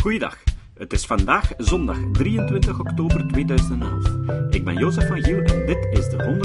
[0.00, 0.42] Goeiedag.
[0.74, 4.06] Het is vandaag zondag 23 oktober 2011.
[4.50, 6.42] Ik ben Jozef van Giel en dit is de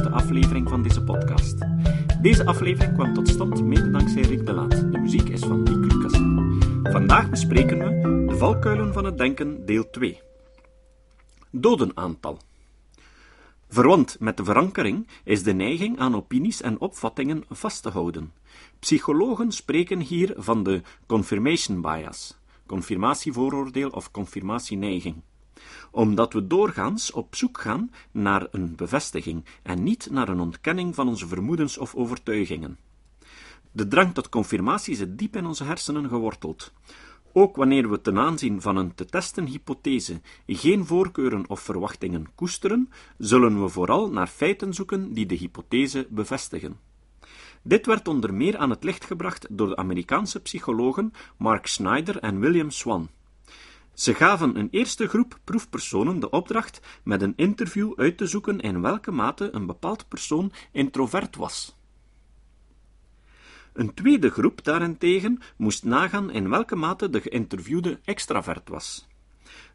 [0.00, 1.58] 105e aflevering van deze podcast.
[2.22, 4.92] Deze aflevering kwam tot stand mede dankzij Rick de Laat.
[4.92, 6.12] De muziek is van Nick Lucas.
[6.92, 10.20] Vandaag bespreken we de valkuilen van het denken, deel 2.
[11.50, 12.38] Dodenaantal.
[13.68, 18.32] Verwant met de verankering is de neiging aan opinies en opvattingen vast te houden.
[18.78, 25.22] Psychologen spreken hier van de confirmation bias, confirmatievooroordeel of confirmatieneiging
[25.90, 31.08] omdat we doorgaans op zoek gaan naar een bevestiging en niet naar een ontkenning van
[31.08, 32.78] onze vermoedens of overtuigingen.
[33.72, 36.72] De drang tot confirmatie zit diep in onze hersenen geworteld.
[37.32, 42.90] Ook wanneer we ten aanzien van een te testen hypothese geen voorkeuren of verwachtingen koesteren,
[43.18, 46.78] zullen we vooral naar feiten zoeken die de hypothese bevestigen.
[47.66, 52.40] Dit werd onder meer aan het licht gebracht door de Amerikaanse psychologen Mark Snyder en
[52.40, 53.08] William Swan.
[53.94, 58.80] Ze gaven een eerste groep proefpersonen de opdracht met een interview uit te zoeken in
[58.80, 61.76] welke mate een bepaald persoon introvert was.
[63.72, 69.08] Een tweede groep daarentegen moest nagaan in welke mate de geïnterviewde extravert was.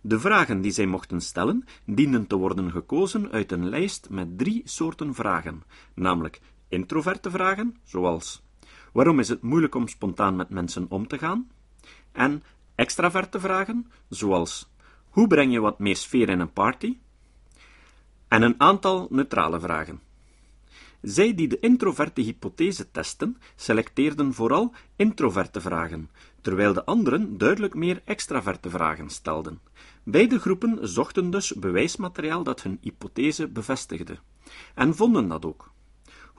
[0.02, 4.62] De vragen die zij mochten stellen dienden te worden gekozen uit een lijst met drie
[4.66, 8.44] soorten vragen, namelijk introverte vragen, zoals
[8.94, 11.52] waarom is het moeilijk om spontaan met mensen om te gaan?
[12.12, 12.44] En
[12.76, 14.72] extraverte vragen, zoals
[15.10, 16.98] hoe breng je wat meer sfeer in een party?
[18.28, 20.02] En een aantal neutrale vragen.
[21.02, 26.10] Zij die de introverte hypothese testen, selecteerden vooral introverte vragen,
[26.42, 29.60] terwijl de anderen duidelijk meer extraverte vragen stelden.
[30.04, 34.20] Beide groepen zochten dus bewijsmateriaal dat hun hypothese bevestigde,
[34.76, 35.72] en vonden dat ook.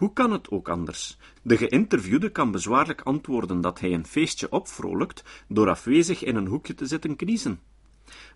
[0.00, 1.16] Hoe kan het ook anders?
[1.42, 6.74] De geïnterviewde kan bezwaarlijk antwoorden dat hij een feestje opvrolijkt door afwezig in een hoekje
[6.74, 7.60] te zitten kniezen.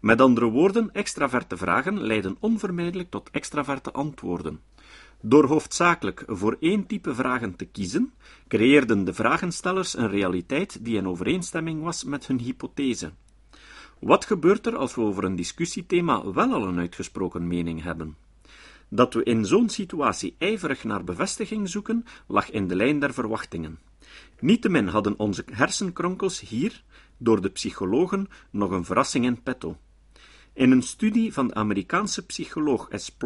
[0.01, 4.61] Met andere woorden, extraverte vragen leiden onvermijdelijk tot extraverte antwoorden.
[5.21, 8.13] Door hoofdzakelijk voor één type vragen te kiezen,
[8.49, 13.13] creëerden de vragenstellers een realiteit die in overeenstemming was met hun hypothese.
[13.99, 18.24] Wat gebeurt er als we over een discussiethema wel al een uitgesproken mening hebben?
[18.95, 23.79] Dat we in zo'n situatie ijverig naar bevestiging zoeken, lag in de lijn der verwachtingen.
[24.41, 26.83] Niettemin hadden onze hersenkronkels hier,
[27.19, 29.77] door de psychologen, nog een verrassing in petto.
[30.53, 33.17] In een studie van de Amerikaanse psycholoog S.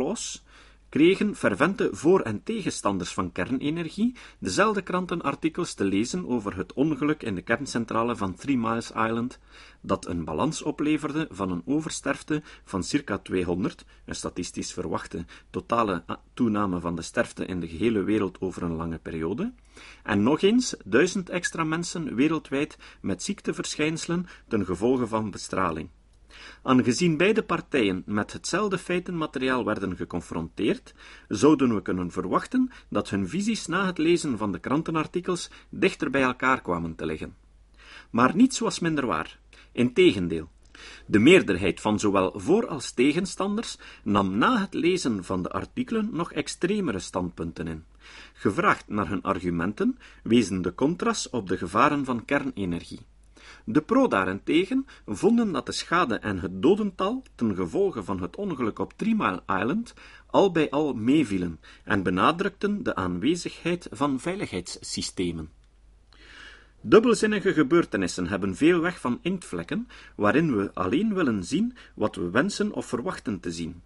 [0.88, 7.34] Kregen fervente voor- en tegenstanders van kernenergie dezelfde krantenartikels te lezen over het ongeluk in
[7.34, 9.38] de kerncentrale van Three Miles Island,
[9.80, 16.04] dat een balans opleverde van een oversterfte van circa 200, een statistisch verwachte totale
[16.34, 19.52] toename van de sterfte in de gehele wereld over een lange periode,
[20.02, 25.88] en nog eens duizend extra mensen wereldwijd met ziekteverschijnselen ten gevolge van bestraling.
[26.62, 30.94] Aangezien beide partijen met hetzelfde feitenmateriaal werden geconfronteerd,
[31.28, 36.22] zouden we kunnen verwachten dat hun visies na het lezen van de krantenartikels dichter bij
[36.22, 37.36] elkaar kwamen te liggen.
[38.10, 39.38] Maar niets was minder waar.
[39.72, 40.48] Integendeel,
[41.06, 46.32] de meerderheid van zowel voor- als tegenstanders nam na het lezen van de artikelen nog
[46.32, 47.84] extremere standpunten in.
[48.32, 53.06] Gevraagd naar hun argumenten, wezen de contras op de gevaren van kernenergie.
[53.70, 58.78] De pro daarentegen vonden dat de schade en het dodental ten gevolge van het ongeluk
[58.78, 59.94] op Three Mile Island
[60.26, 65.50] al bij al meevielen en benadrukten de aanwezigheid van veiligheidssystemen.
[66.80, 72.72] Dubbelzinnige gebeurtenissen hebben veel weg van inktvlekken, waarin we alleen willen zien wat we wensen
[72.72, 73.82] of verwachten te zien.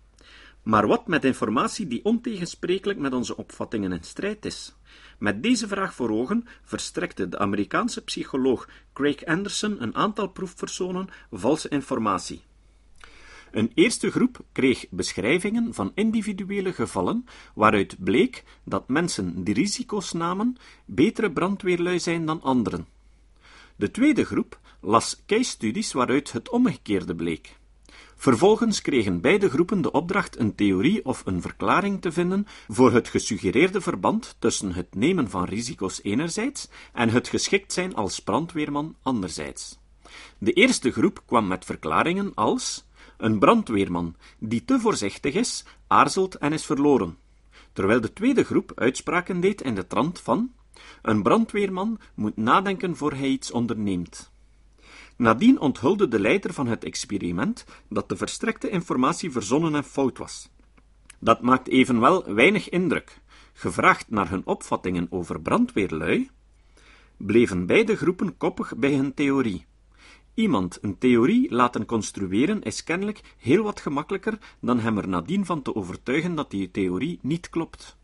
[0.62, 4.74] Maar wat met informatie die ontegensprekelijk met onze opvattingen in strijd is?
[5.18, 11.68] Met deze vraag voor ogen verstrekte de Amerikaanse psycholoog Craig Anderson een aantal proefpersonen valse
[11.68, 12.42] informatie.
[13.50, 17.24] Een eerste groep kreeg beschrijvingen van individuele gevallen
[17.54, 22.86] waaruit bleek dat mensen die risico's namen betere brandweerlui zijn dan anderen.
[23.76, 27.60] De tweede groep las case studies waaruit het omgekeerde bleek.
[28.22, 33.08] Vervolgens kregen beide groepen de opdracht een theorie of een verklaring te vinden voor het
[33.08, 39.78] gesuggereerde verband tussen het nemen van risico's enerzijds en het geschikt zijn als brandweerman anderzijds.
[40.38, 42.84] De eerste groep kwam met verklaringen als
[43.16, 47.18] een brandweerman die te voorzichtig is, aarzelt en is verloren,
[47.72, 50.52] terwijl de tweede groep uitspraken deed in de trant van
[51.02, 54.31] een brandweerman moet nadenken voor hij iets onderneemt.
[55.16, 60.48] Nadien onthulde de leider van het experiment dat de verstrekte informatie verzonnen en fout was.
[61.18, 63.20] Dat maakt evenwel weinig indruk.
[63.52, 66.30] Gevraagd naar hun opvattingen over brandweerlui,
[67.16, 69.66] bleven beide groepen koppig bij hun theorie.
[70.34, 75.62] Iemand een theorie laten construeren is kennelijk heel wat gemakkelijker dan hem er nadien van
[75.62, 77.96] te overtuigen dat die theorie niet klopt.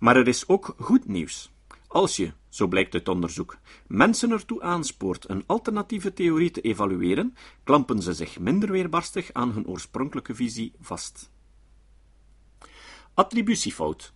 [0.00, 1.52] Maar er is ook goed nieuws.
[1.86, 7.34] Als je, zo blijkt uit onderzoek, mensen ertoe aanspoort een alternatieve theorie te evalueren,
[7.64, 11.30] klampen ze zich minder weerbarstig aan hun oorspronkelijke visie vast.
[13.14, 14.12] Attributiefout.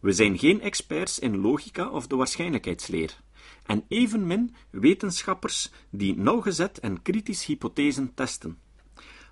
[0.00, 3.20] We zijn geen experts in logica of de waarschijnlijkheidsleer,
[3.66, 8.58] en evenmin wetenschappers die nauwgezet en kritisch hypothesen testen.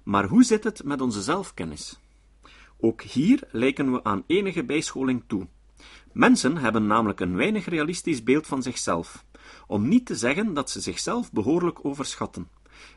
[0.02, 1.98] Maar hoe zit het met onze zelfkennis?
[2.78, 5.46] Ook hier lijken we aan enige bijscholing toe.
[6.12, 9.24] Mensen hebben namelijk een weinig realistisch beeld van zichzelf,
[9.66, 12.48] om niet te zeggen dat ze zichzelf behoorlijk overschatten.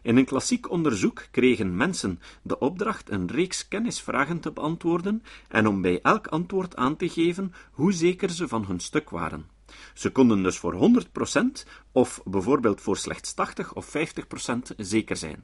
[0.02, 5.82] In een klassiek onderzoek kregen mensen de opdracht een reeks kennisvragen te beantwoorden en om
[5.82, 9.46] bij elk antwoord aan te geven hoe zeker ze van hun stuk waren.
[9.94, 15.44] Ze konden dus voor 100% of bijvoorbeeld voor slechts 80 of 50% zeker zijn.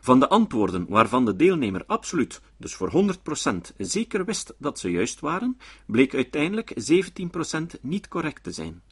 [0.00, 5.20] Van de antwoorden waarvan de deelnemer absoluut, dus voor 100%, zeker wist dat ze juist
[5.20, 8.82] waren, bleek uiteindelijk 17% niet correct te zijn.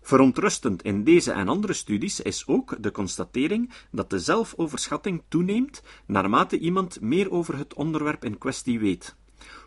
[0.00, 6.58] Verontrustend in deze en andere studies is ook de constatering dat de zelfoverschatting toeneemt naarmate
[6.58, 9.16] iemand meer over het onderwerp in kwestie weet.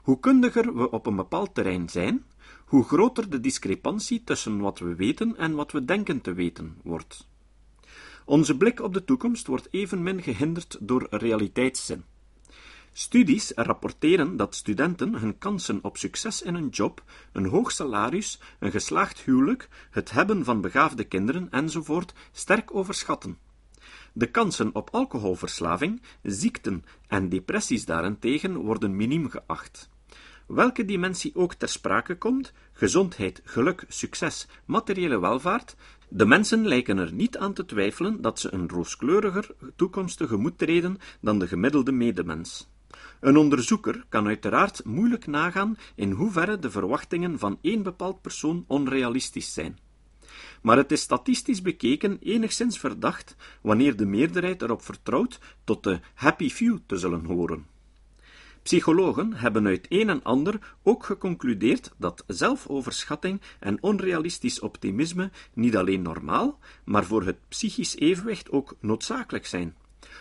[0.02, 2.26] Hoe kundiger we op een bepaald terrein zijn,
[2.66, 7.28] hoe groter de discrepantie tussen wat we weten en wat we denken te weten wordt.
[8.28, 12.04] Onze blik op de toekomst wordt evenmin gehinderd door realiteitszin.
[12.92, 18.72] Studies rapporteren dat studenten hun kansen op succes in een job, een hoog salaris, een
[18.72, 23.38] geslaagd huwelijk, het hebben van begaafde kinderen enzovoort sterk overschatten.
[24.14, 29.90] De kansen op alcoholverslaving, ziekten en depressies daarentegen worden miniem geacht.
[30.48, 35.76] Welke dimensie ook ter sprake komt, gezondheid, geluk, succes, materiële welvaart,
[36.10, 40.98] de mensen lijken er niet aan te twijfelen dat ze een rooskleuriger toekomst tegemoet treden
[41.22, 42.70] dan de gemiddelde medemens.
[43.20, 49.54] Een onderzoeker kan uiteraard moeilijk nagaan in hoeverre de verwachtingen van één bepaald persoon onrealistisch
[49.54, 49.80] zijn.
[50.62, 56.50] Maar het is statistisch bekeken enigszins verdacht wanneer de meerderheid erop vertrouwt tot de happy
[56.50, 57.66] few te zullen horen.
[58.68, 66.02] Psychologen hebben uit een en ander ook geconcludeerd dat zelfoverschatting en onrealistisch optimisme niet alleen
[66.02, 69.76] normaal, maar voor het psychisch evenwicht ook noodzakelijk zijn.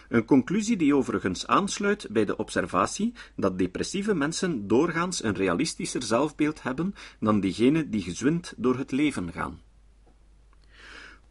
[0.08, 6.62] Een conclusie die overigens aansluit bij de observatie dat depressieve mensen doorgaans een realistischer zelfbeeld
[6.62, 9.60] hebben dan diegenen die gezwind door het leven gaan.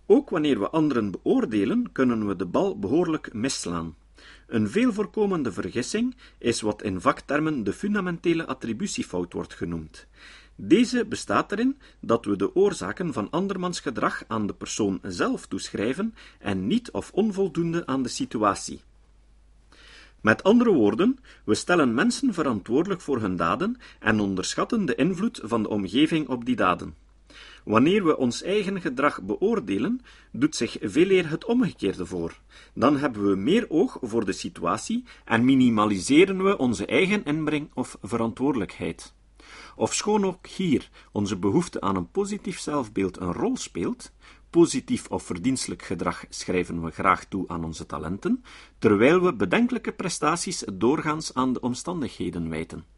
[0.06, 3.96] Ook wanneer we anderen beoordelen, kunnen we de bal behoorlijk misslaan.
[4.48, 10.08] Een veel voorkomende vergissing is wat in vaktermen de fundamentele attributiefout wordt genoemd.
[10.56, 16.16] Deze bestaat erin dat we de oorzaken van andermans gedrag aan de persoon zelf toeschrijven
[16.40, 18.82] en niet of onvoldoende aan de situatie.
[20.22, 25.64] Met andere woorden, we stellen mensen verantwoordelijk voor hun daden en onderschatten de invloed van
[25.64, 27.05] de omgeving op die daden.
[27.66, 30.02] Wanneer we ons eigen gedrag beoordelen,
[30.32, 32.40] doet zich veeleer het omgekeerde voor.
[32.74, 37.98] Dan hebben we meer oog voor de situatie en minimaliseren we onze eigen inbreng of
[38.02, 39.14] verantwoordelijkheid.
[39.76, 44.12] Ofschoon ook hier onze behoefte aan een positief zelfbeeld een rol speelt,
[44.50, 48.44] positief of verdienstelijk gedrag schrijven we graag toe aan onze talenten,
[48.80, 52.95] terwijl we bedenkelijke prestaties doorgaans aan de omstandigheden wijten.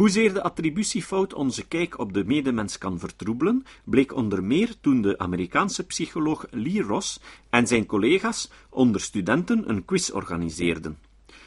[0.00, 5.18] Hoezeer de attributiefout onze kijk op de medemens kan vertroebelen, bleek onder meer toen de
[5.18, 10.98] Amerikaanse psycholoog Lee Ross en zijn collega's onder studenten een quiz organiseerden.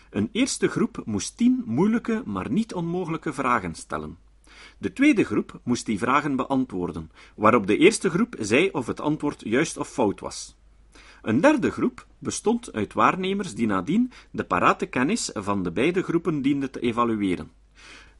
[0.09, 4.17] Een eerste groep moest tien moeilijke, maar niet onmogelijke vragen stellen.
[4.77, 9.41] De tweede groep moest die vragen beantwoorden, waarop de eerste groep zei of het antwoord
[9.45, 10.55] juist of fout was.
[11.21, 16.41] Een derde groep bestond uit waarnemers die nadien de parate kennis van de beide groepen
[16.41, 17.61] dienden te evalueren.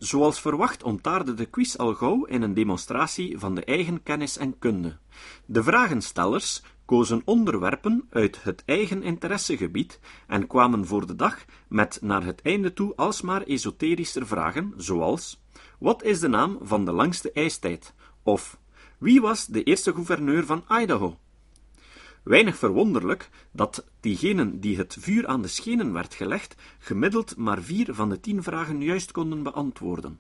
[0.04, 4.60] Zoals verwacht ontaarde de quiz al gauw in een demonstratie van de eigen kennis en
[4.60, 4.98] kunde.
[5.46, 12.24] De vragenstellers kozen onderwerpen uit het eigen interessegebied en kwamen voor de dag met naar
[12.24, 15.42] het einde toe alsmaar esoterischer vragen, zoals:
[15.80, 17.94] Wat is de naam van de langste ijstijd?
[18.24, 18.58] Of
[18.98, 21.18] wie was de eerste gouverneur van Idaho?
[22.24, 27.94] Weinig verwonderlijk dat diegenen die het vuur aan de schenen werd gelegd, gemiddeld maar vier
[27.94, 30.20] van de tien vragen juist konden beantwoorden.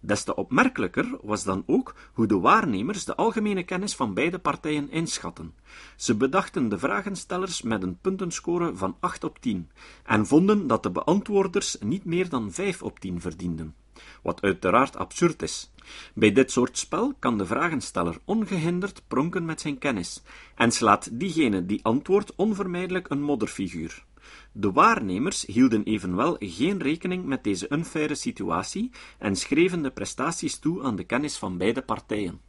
[0.00, 4.90] Des te opmerkelijker was dan ook hoe de waarnemers de algemene kennis van beide partijen
[4.90, 5.54] inschatten.
[5.96, 9.70] Ze bedachten de vragenstellers met een puntenscore van 8 op 10
[10.04, 13.74] en vonden dat de beantwoorders niet meer dan 5 op 10 verdienden.
[14.22, 15.70] Wat uiteraard absurd is.
[16.14, 20.22] Bij dit soort spel kan de vragensteller ongehinderd pronken met zijn kennis
[20.54, 24.04] en slaat diegene die antwoordt onvermijdelijk een modderfiguur.
[24.52, 30.82] De waarnemers hielden evenwel geen rekening met deze unfaire situatie en schreven de prestaties toe
[30.82, 32.40] aan de kennis van beide partijen.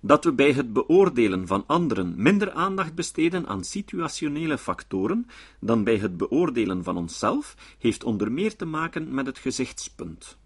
[0.00, 5.26] Dat we bij het beoordelen van anderen minder aandacht besteden aan situationele factoren
[5.60, 10.38] dan bij het beoordelen van onszelf, heeft onder meer te maken met het gezichtspunt.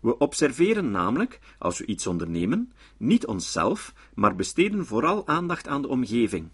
[0.00, 5.88] We observeren namelijk, als we iets ondernemen, niet onszelf, maar besteden vooral aandacht aan de
[5.88, 6.48] omgeving.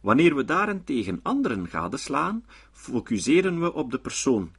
[0.00, 4.50] Wanneer we daarentegen anderen gadeslaan, focuseren we op de persoon.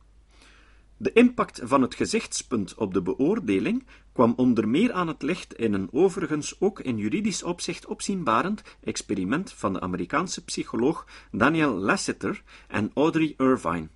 [1.01, 5.73] De impact van het gezichtspunt op de beoordeling kwam onder meer aan het licht in
[5.73, 12.91] een overigens ook in juridisch opzicht opzienbarend experiment van de Amerikaanse psycholoog Daniel Lasseter en
[12.93, 13.87] Audrey Irvine.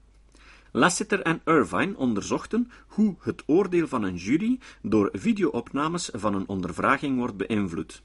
[0.72, 7.18] Lasseter en Irvine onderzochten hoe het oordeel van een jury door videoopnames van een ondervraging
[7.18, 8.04] wordt beïnvloed,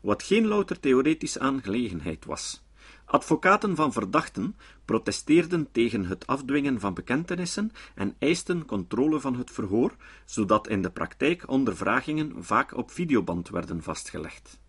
[0.00, 2.65] wat geen louter theoretische aangelegenheid was.
[3.06, 9.96] Advocaten van verdachten protesteerden tegen het afdwingen van bekentenissen en eisten controle van het verhoor,
[10.24, 14.60] zodat in de praktijk ondervragingen vaak op videoband werden vastgelegd.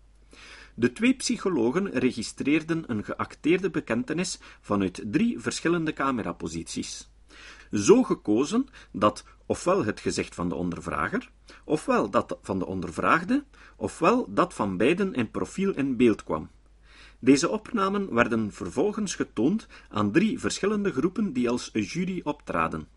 [0.74, 7.10] De twee psychologen registreerden een geacteerde bekentenis vanuit drie verschillende cameraposities.
[7.72, 11.30] Zo gekozen dat ofwel het gezicht van de ondervrager,
[11.64, 13.44] ofwel dat van de ondervraagde,
[13.76, 16.50] ofwel dat van beiden in profiel in beeld kwam.
[17.18, 22.88] Deze opnamen werden vervolgens getoond aan drie verschillende groepen die als jury optraden.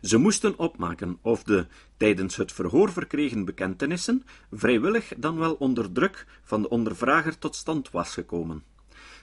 [0.00, 1.66] Ze moesten opmaken of de
[1.96, 7.90] tijdens het verhoor verkregen bekentenissen vrijwillig dan wel onder druk van de ondervrager tot stand
[7.90, 8.62] was gekomen.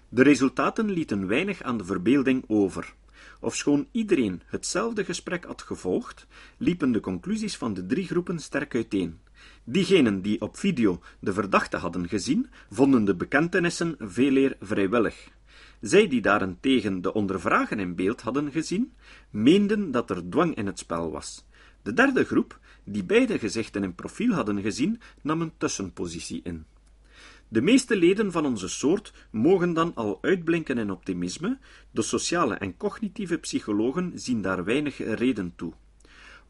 [0.09, 2.93] De resultaten lieten weinig aan de verbeelding over.
[3.39, 9.19] Ofschoon iedereen hetzelfde gesprek had gevolgd, liepen de conclusies van de drie groepen sterk uiteen.
[9.71, 15.29] Diegenen die op video de verdachte hadden gezien, vonden de bekentenissen veeleer vrijwillig.
[15.81, 18.93] Zij die daarentegen de ondervragen in beeld hadden gezien,
[19.29, 21.45] meenden dat er dwang in het spel was.
[21.81, 26.65] De derde groep, die beide gezichten in profiel hadden gezien, nam een tussenpositie in.
[27.47, 31.57] De meeste leden van onze soort mogen dan al uitblinken in optimisme,
[31.91, 35.73] de sociale en cognitieve psychologen zien daar weinig reden toe.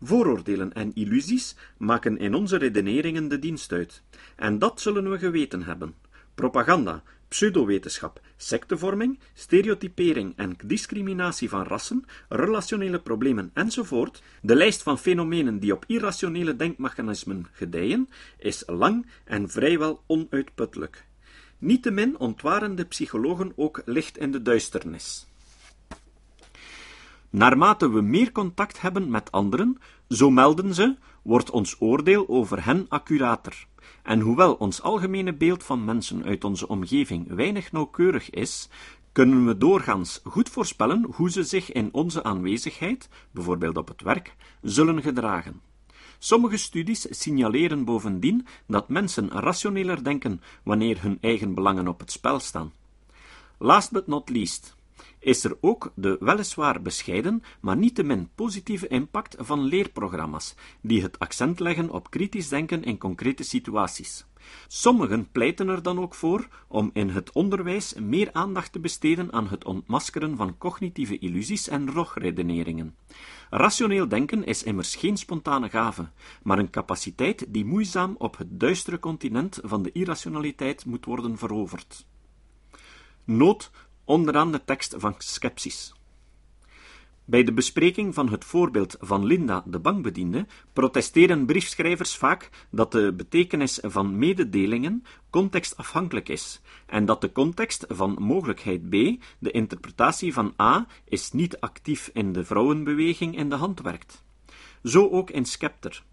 [0.02, 4.02] Vooroordelen en illusies maken in onze redeneringen de dienst uit,
[4.36, 5.96] en dat zullen we geweten hebben.
[6.36, 15.60] Propaganda, pseudowetenschap, sectevorming, stereotypering en discriminatie van rassen, relationele problemen enzovoort, de lijst van fenomenen
[15.60, 21.06] die op irrationele denkmechanismen gedijen, is lang en vrijwel onuitputtelijk.
[21.58, 25.29] Niettemin ontwaren de psychologen ook licht in de duisternis.
[27.30, 32.86] Naarmate we meer contact hebben met anderen, zo melden ze, wordt ons oordeel over hen
[32.90, 33.68] accurater.
[34.04, 38.70] En hoewel ons algemene beeld van mensen uit onze omgeving weinig nauwkeurig is,
[39.12, 44.36] kunnen we doorgaans goed voorspellen hoe ze zich in onze aanwezigheid, bijvoorbeeld op het werk,
[44.62, 45.62] zullen gedragen.
[46.20, 52.40] Sommige studies signaleren bovendien dat mensen rationeler denken wanneer hun eigen belangen op het spel
[52.40, 52.74] staan.
[53.58, 54.76] Last but not least,
[55.20, 61.60] is er ook de weliswaar bescheiden, maar niettemin positieve impact van leerprogramma's, die het accent
[61.60, 64.26] leggen op kritisch denken in concrete situaties.
[64.68, 69.48] Sommigen pleiten er dan ook voor om in het onderwijs meer aandacht te besteden aan
[69.48, 72.96] het ontmaskeren van cognitieve illusies en rogredeneringen.
[73.50, 76.10] Rationeel denken is immers geen spontane gave,
[76.44, 82.06] maar een capaciteit die moeizaam op het duistere continent van de irrationaliteit moet worden veroverd.
[83.24, 83.72] Nood
[84.10, 85.94] onderaan de tekst van Skepsis.
[87.26, 93.14] Bij de bespreking van het voorbeeld van Linda, de bankbediende, protesteren briefschrijvers vaak dat de
[93.14, 98.94] betekenis van mededelingen contextafhankelijk is en dat de context van mogelijkheid B,
[99.40, 104.24] de interpretatie van A, is niet actief in de vrouwenbeweging in de hand werkt.
[104.84, 106.04] Zo ook in Scepter.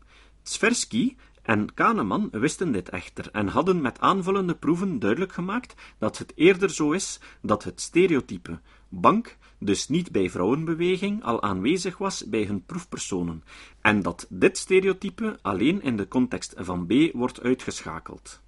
[0.42, 6.32] Tversky en Kahneman wisten dit echter en hadden met aanvullende proeven duidelijk gemaakt dat het
[6.34, 12.44] eerder zo is dat het stereotype bank dus niet bij vrouwenbeweging al aanwezig was bij
[12.44, 13.44] hun proefpersonen
[13.80, 18.40] en dat dit stereotype alleen in de context van B wordt uitgeschakeld.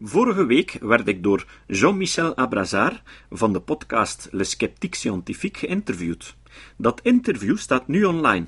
[0.00, 6.36] Vorige week werd ik door Jean-Michel Abrazard van de podcast Le Sceptique Scientifique geïnterviewd.
[6.76, 8.46] Dat interview staat nu online.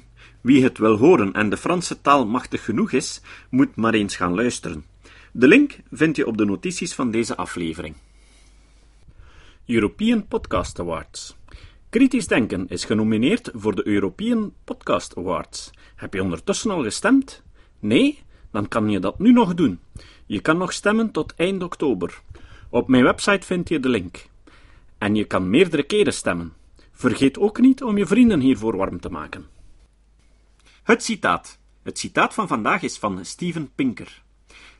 [0.48, 4.34] Wie het wil horen en de Franse taal machtig genoeg is, moet maar eens gaan
[4.34, 4.84] luisteren.
[5.32, 7.96] De link vind je op de notities van deze aflevering.
[9.66, 11.36] European Podcast Awards.
[11.90, 15.70] Kritisch Denken is genomineerd voor de European Podcast Awards.
[15.96, 17.42] Heb je ondertussen al gestemd?
[17.78, 18.22] Nee?
[18.50, 19.80] Dan kan je dat nu nog doen.
[20.26, 22.20] Je kan nog stemmen tot eind oktober.
[22.70, 24.26] Op mijn website vind je de link.
[24.98, 26.52] En je kan meerdere keren stemmen.
[26.92, 29.57] Vergeet ook niet om je vrienden hiervoor warm te maken.
[30.88, 31.58] Het citaat.
[31.82, 34.22] Het citaat van vandaag is van Steven Pinker.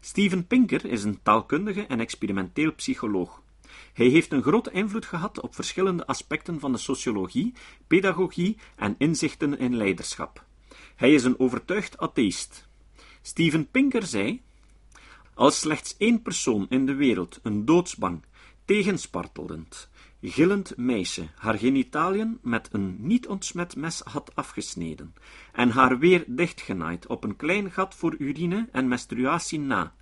[0.01, 3.43] Steven Pinker is een taalkundige en experimenteel psycholoog.
[3.93, 7.55] Hij heeft een grote invloed gehad op verschillende aspecten van de sociologie,
[7.87, 10.45] pedagogie en inzichten in leiderschap.
[10.97, 12.69] Hij is een overtuigd atheïst.
[13.23, 14.41] Steven Pinker zei:
[15.35, 18.23] Als slechts één persoon in de wereld een doodsbang,
[18.65, 19.89] tegenspartelend,
[20.23, 25.15] gillend meisje haar genitaliën met een niet ontsmet mes had afgesneden
[25.53, 29.95] en haar weer dichtgenaaid op een klein gat voor urine en menstruatie na,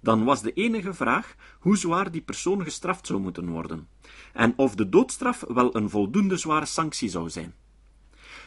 [0.00, 3.88] dan was de enige vraag hoe zwaar die persoon gestraft zou moeten worden,
[4.32, 7.54] en of de doodstraf wel een voldoende zware sanctie zou zijn.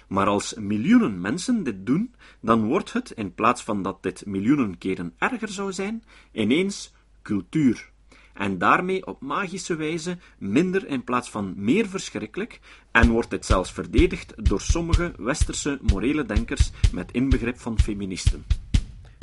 [0.08, 4.78] Maar als miljoenen mensen dit doen, dan wordt het, in plaats van dat dit miljoenen
[4.78, 7.93] keren erger zou zijn, ineens cultuur.
[8.34, 12.60] En daarmee op magische wijze minder in plaats van meer verschrikkelijk,
[12.92, 18.46] en wordt dit zelfs verdedigd door sommige westerse morele denkers met inbegrip van feministen.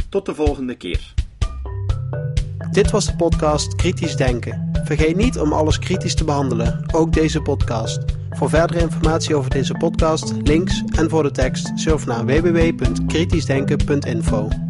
[0.09, 1.15] Tot de volgende keer.
[2.71, 4.71] Dit was de podcast Kritisch Denken.
[4.85, 8.05] Vergeet niet om alles kritisch te behandelen, ook deze podcast.
[8.31, 14.70] Voor verdere informatie over deze podcast, links en voor de tekst, surf naar www.kritischdenken.info.